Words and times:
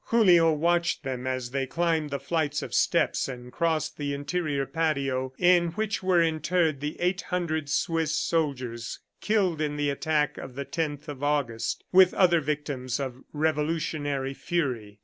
Julio 0.05 0.51
watched 0.51 1.03
them 1.03 1.27
as 1.27 1.51
they 1.51 1.67
climbed 1.67 2.09
the 2.09 2.19
flights 2.19 2.63
of 2.63 2.73
steps 2.73 3.27
and 3.27 3.51
crossed 3.51 3.97
the 3.97 4.15
interior 4.15 4.65
patio 4.65 5.31
in 5.37 5.73
which 5.73 6.01
were 6.01 6.19
interred 6.23 6.79
the 6.81 6.99
eight 6.99 7.21
hundred 7.29 7.69
Swiss 7.69 8.11
soldiers 8.17 8.99
killed 9.21 9.61
in 9.61 9.75
the 9.77 9.91
attack 9.91 10.39
of 10.39 10.55
the 10.55 10.65
Tenth 10.65 11.07
of 11.07 11.21
August, 11.23 11.83
with 11.91 12.15
other 12.15 12.41
victims 12.41 12.99
of 12.99 13.21
revolutionary 13.31 14.33
fury. 14.33 14.97